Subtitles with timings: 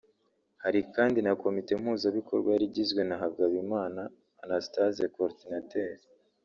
[0.63, 4.01] Hari kandi na Komite mpuzabikorwa yari igizwe na Hagabimana
[4.43, 5.97] Anastase Coordinateur